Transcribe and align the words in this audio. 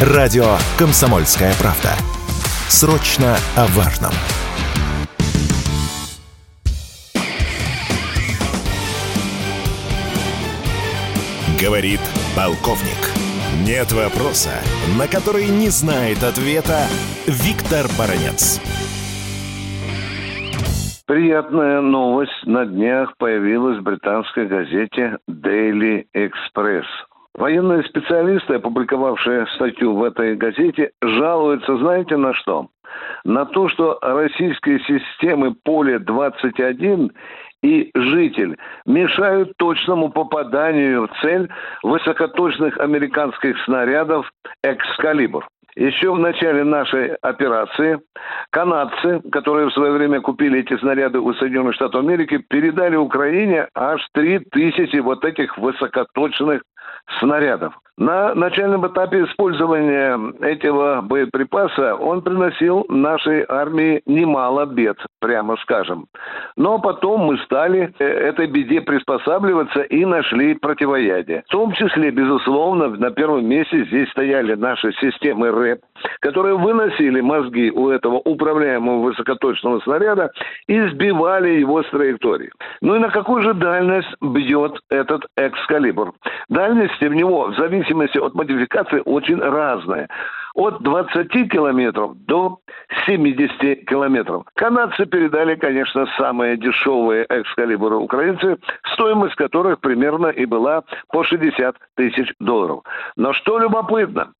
Радио 0.00 0.44
«Комсомольская 0.78 1.52
правда». 1.60 1.90
Срочно 2.68 3.34
о 3.56 3.66
важном. 3.76 4.12
Говорит 11.60 11.98
полковник. 12.36 13.10
Нет 13.66 13.90
вопроса, 13.90 14.50
на 14.96 15.08
который 15.08 15.48
не 15.48 15.68
знает 15.68 16.22
ответа 16.22 16.86
Виктор 17.26 17.86
Баранец. 17.98 18.60
Приятная 21.06 21.80
новость 21.80 22.44
на 22.44 22.66
днях 22.66 23.16
появилась 23.16 23.80
в 23.80 23.82
британской 23.82 24.46
газете 24.46 25.18
Daily 25.28 26.06
Express– 26.14 26.84
Военные 27.38 27.84
специалисты, 27.84 28.54
опубликовавшие 28.54 29.46
статью 29.54 29.94
в 29.94 30.02
этой 30.02 30.34
газете, 30.34 30.90
жалуются, 31.00 31.76
знаете, 31.76 32.16
на 32.16 32.34
что? 32.34 32.66
На 33.22 33.44
то, 33.44 33.68
что 33.68 33.96
российские 34.02 34.80
системы 34.80 35.54
Поле-21 35.62 37.12
и 37.62 37.90
«Житель» 37.94 38.56
мешают 38.86 39.52
точному 39.56 40.08
попаданию 40.08 41.06
в 41.06 41.20
цель 41.20 41.48
высокоточных 41.84 42.76
американских 42.80 43.56
снарядов 43.66 44.28
«Экскалибр». 44.64 45.46
Еще 45.76 46.12
в 46.12 46.18
начале 46.18 46.64
нашей 46.64 47.14
операции 47.22 48.00
канадцы, 48.50 49.20
которые 49.30 49.68
в 49.68 49.74
свое 49.74 49.92
время 49.92 50.20
купили 50.20 50.58
эти 50.58 50.76
снаряды 50.78 51.20
у 51.20 51.32
Соединенных 51.34 51.76
Штатов 51.76 52.00
Америки, 52.00 52.38
передали 52.48 52.96
Украине 52.96 53.68
аж 53.76 54.04
3000 54.12 54.96
вот 54.98 55.24
этих 55.24 55.56
высокоточных 55.56 56.62
снарядов. 57.18 57.74
На 57.98 58.32
начальном 58.32 58.86
этапе 58.86 59.24
использования 59.24 60.16
этого 60.40 61.00
боеприпаса 61.00 61.96
он 61.96 62.22
приносил 62.22 62.86
нашей 62.88 63.44
армии 63.48 64.02
немало 64.06 64.66
бед, 64.66 64.98
прямо 65.20 65.56
скажем. 65.62 66.06
Но 66.56 66.78
потом 66.78 67.22
мы 67.22 67.38
стали 67.38 67.92
э, 67.98 68.04
этой 68.04 68.46
беде 68.46 68.82
приспосабливаться 68.82 69.80
и 69.80 70.04
нашли 70.04 70.54
противоядие. 70.54 71.42
В 71.48 71.50
том 71.50 71.72
числе, 71.72 72.12
безусловно, 72.12 72.88
на 72.88 73.10
первом 73.10 73.44
месте 73.46 73.84
здесь 73.86 74.08
стояли 74.10 74.54
наши 74.54 74.92
системы 75.00 75.50
РЭП, 75.50 75.80
которые 76.20 76.56
выносили 76.56 77.20
мозги 77.20 77.72
у 77.72 77.88
этого 77.88 78.22
управляемого 78.24 79.06
высокоточного 79.06 79.80
снаряда 79.80 80.30
и 80.68 80.80
сбивали 80.90 81.58
его 81.58 81.82
с 81.82 81.90
траектории. 81.90 82.52
Ну 82.80 82.94
и 82.94 83.00
на 83.00 83.08
какую 83.08 83.42
же 83.42 83.54
дальность 83.54 84.14
бьет 84.20 84.78
этот 84.88 85.26
экскалибр? 85.36 86.12
Дальности 86.48 87.06
в 87.06 87.14
него 87.14 87.48
в 87.48 87.56
зависимости 87.56 87.87
от 88.20 88.34
модификации 88.34 89.02
очень 89.04 89.38
разная. 89.38 90.08
От 90.54 90.82
20 90.82 91.30
километров 91.50 92.16
до 92.26 92.58
70 93.06 93.86
километров. 93.86 94.44
Канадцы 94.54 95.06
передали, 95.06 95.54
конечно, 95.54 96.06
самые 96.16 96.56
дешевые 96.56 97.26
экскалибры 97.28 97.96
украинцы, 97.96 98.56
стоимость 98.92 99.36
которых 99.36 99.80
примерно 99.80 100.28
и 100.28 100.46
была 100.46 100.82
по 101.12 101.22
60 101.22 101.76
тысяч 101.96 102.32
долларов. 102.40 102.82
Но 103.16 103.32
что 103.34 103.58
любопытно, 103.58 104.32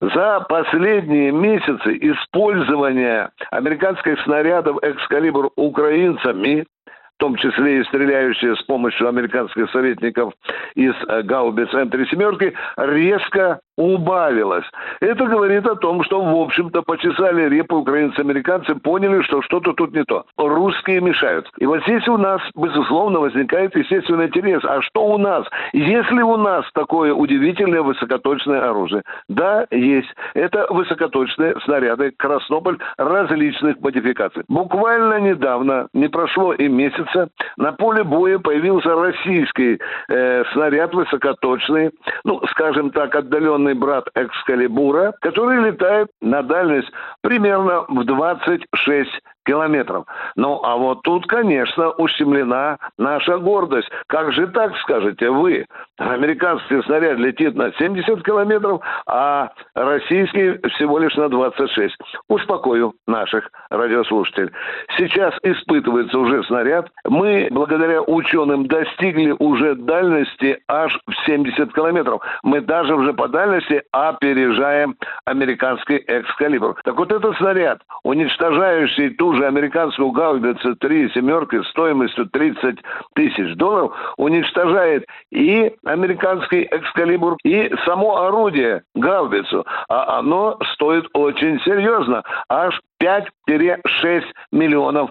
за 0.00 0.40
последние 0.48 1.30
месяцы 1.30 1.98
использования 2.00 3.30
американских 3.50 4.18
снарядов 4.22 4.78
«Экскалибр» 4.82 5.50
украинцами 5.56 6.66
в 7.20 7.22
том 7.22 7.36
числе 7.36 7.80
и 7.80 7.84
стреляющие 7.84 8.56
с 8.56 8.62
помощью 8.62 9.06
американских 9.06 9.70
советников 9.72 10.32
из 10.74 10.94
э, 11.06 11.20
гаубиц 11.22 11.68
М-3 11.74 12.08
семерки, 12.08 12.54
резко 12.78 13.60
убавилось. 13.80 14.64
Это 15.00 15.26
говорит 15.26 15.66
о 15.66 15.74
том, 15.74 16.04
что, 16.04 16.22
в 16.22 16.40
общем-то, 16.40 16.82
почесали 16.82 17.48
репы 17.48 17.74
украинцы-американцы, 17.74 18.74
поняли, 18.74 19.22
что 19.22 19.42
что-то 19.42 19.72
тут 19.72 19.94
не 19.94 20.04
то. 20.04 20.24
Русские 20.36 21.00
мешают. 21.00 21.50
И 21.58 21.66
вот 21.66 21.82
здесь 21.84 22.06
у 22.08 22.18
нас, 22.18 22.42
безусловно, 22.54 23.20
возникает 23.20 23.74
естественный 23.74 24.26
интерес. 24.26 24.62
А 24.64 24.82
что 24.82 25.06
у 25.06 25.18
нас? 25.18 25.46
Есть 25.72 26.10
ли 26.10 26.22
у 26.22 26.36
нас 26.36 26.64
такое 26.74 27.14
удивительное 27.14 27.82
высокоточное 27.82 28.68
оружие? 28.68 29.02
Да, 29.28 29.66
есть. 29.70 30.14
Это 30.34 30.66
высокоточные 30.70 31.54
снаряды 31.64 32.12
«Краснополь» 32.16 32.78
различных 32.98 33.80
модификаций. 33.80 34.44
Буквально 34.48 35.20
недавно, 35.20 35.88
не 35.94 36.08
прошло 36.08 36.52
и 36.52 36.68
месяца, 37.10 37.30
на 37.56 37.72
поле 37.72 38.04
боя 38.04 38.38
появился 38.38 38.94
российский 38.94 39.78
э, 40.08 40.44
снаряд 40.52 40.94
высокоточный, 40.94 41.90
ну, 42.24 42.40
скажем 42.50 42.90
так, 42.90 43.14
отдаленный 43.14 43.74
брат 43.74 44.08
Экскалибура, 44.14 45.14
который 45.20 45.70
летает 45.70 46.08
на 46.20 46.42
дальность 46.42 46.90
примерно 47.22 47.84
в 47.88 48.04
26 48.04 49.10
километров. 49.44 50.06
Ну, 50.36 50.60
а 50.62 50.76
вот 50.76 51.02
тут, 51.02 51.26
конечно, 51.26 51.90
ущемлена 51.90 52.78
наша 52.98 53.38
гордость. 53.38 53.90
Как 54.06 54.32
же 54.32 54.46
так, 54.48 54.76
скажете 54.78 55.30
вы? 55.30 55.66
Американский 55.98 56.82
снаряд 56.82 57.18
летит 57.18 57.54
на 57.54 57.72
70 57.72 58.24
километров, 58.24 58.80
а 59.06 59.50
российский 59.74 60.58
всего 60.68 60.98
лишь 60.98 61.14
на 61.16 61.28
26. 61.28 61.96
Успокою 62.28 62.94
наших 63.06 63.50
радиослушателей. 63.70 64.50
Сейчас 64.96 65.34
испытывается 65.42 66.18
уже 66.18 66.42
снаряд. 66.44 66.88
Мы, 67.04 67.48
благодаря 67.50 68.02
ученым, 68.02 68.66
достигли 68.66 69.34
уже 69.38 69.74
дальности 69.74 70.62
аж 70.68 70.98
в 71.06 71.26
70 71.26 71.72
километров. 71.74 72.22
Мы 72.42 72.60
даже 72.60 72.94
уже 72.94 73.12
по 73.12 73.28
дальности 73.28 73.82
опережаем 73.92 74.96
американский 75.24 76.02
экскалибр. 76.06 76.76
Так 76.84 76.96
вот 76.96 77.12
этот 77.12 77.36
снаряд, 77.36 77.80
уничтожающий 78.02 79.10
ту 79.10 79.29
же 79.36 79.46
американскую 79.46 80.10
гаубицу 80.10 80.76
три 80.76 81.10
семерки 81.10 81.62
стоимостью 81.70 82.26
30 82.26 82.78
тысяч 83.14 83.56
долларов, 83.56 83.92
уничтожает 84.16 85.06
и 85.30 85.72
американский 85.84 86.68
экскалибр, 86.70 87.36
и 87.44 87.72
само 87.84 88.22
орудие 88.22 88.82
гаубицу. 88.94 89.66
А 89.88 90.18
оно 90.18 90.58
стоит 90.74 91.06
очень 91.14 91.60
серьезно, 91.60 92.22
аж 92.48 92.80
5-6 93.02 94.24
миллионов 94.52 95.10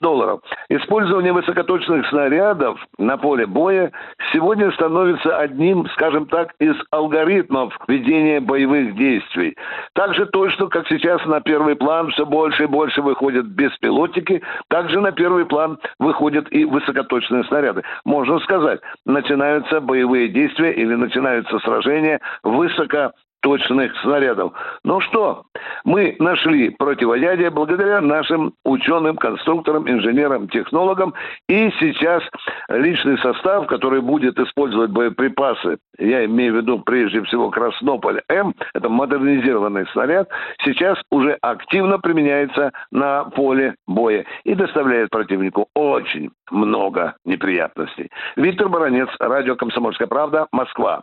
долларов. 0.00 0.40
Использование 0.68 1.32
высокоточных 1.32 2.06
снарядов 2.08 2.78
на 2.98 3.16
поле 3.16 3.46
боя 3.46 3.92
сегодня 4.32 4.70
становится 4.72 5.38
одним, 5.38 5.86
скажем 5.90 6.26
так, 6.26 6.52
из 6.58 6.74
алгоритмов 6.90 7.76
ведения 7.88 8.40
боевых 8.40 8.96
действий. 8.96 9.56
Так 9.94 10.14
же 10.14 10.26
точно, 10.26 10.68
как 10.68 10.86
сейчас 10.88 11.24
на 11.26 11.40
первый 11.40 11.76
план 11.76 12.10
все 12.10 12.26
больше 12.26 12.64
и 12.64 12.66
больше 12.66 13.02
выходят 13.02 13.46
беспилотники, 13.46 14.42
также 14.68 15.00
на 15.00 15.12
первый 15.12 15.46
план 15.46 15.78
выходят 15.98 16.46
и 16.50 16.64
высокоточные 16.64 17.44
снаряды. 17.44 17.82
Можно 18.04 18.38
сказать, 18.40 18.80
начинаются 19.06 19.80
боевые 19.80 20.28
действия 20.28 20.72
или 20.72 20.94
начинаются 20.94 21.58
сражения 21.60 22.20
высоко 22.42 23.12
точных 23.44 23.94
снарядов. 24.00 24.54
Ну 24.84 25.00
что, 25.02 25.44
мы 25.84 26.16
нашли 26.18 26.70
противоядие 26.70 27.50
благодаря 27.50 28.00
нашим 28.00 28.54
ученым, 28.64 29.16
конструкторам, 29.16 29.88
инженерам, 29.88 30.48
технологам. 30.48 31.12
И 31.46 31.70
сейчас 31.78 32.22
личный 32.70 33.18
состав, 33.18 33.66
который 33.66 34.00
будет 34.00 34.38
использовать 34.38 34.90
боеприпасы, 34.90 35.76
я 35.98 36.24
имею 36.24 36.54
в 36.54 36.56
виду 36.56 36.78
прежде 36.78 37.22
всего 37.24 37.50
Краснополь-М, 37.50 38.54
это 38.74 38.88
модернизированный 38.88 39.86
снаряд, 39.92 40.30
сейчас 40.64 40.98
уже 41.10 41.36
активно 41.42 41.98
применяется 41.98 42.72
на 42.90 43.24
поле 43.24 43.74
боя 43.86 44.24
и 44.44 44.54
доставляет 44.54 45.10
противнику 45.10 45.68
очень 45.74 46.30
много 46.50 47.14
неприятностей. 47.26 48.10
Виктор 48.36 48.70
Баранец, 48.70 49.08
радио 49.18 49.54
«Комсомольская 49.54 50.08
правда», 50.08 50.46
Москва. 50.50 51.02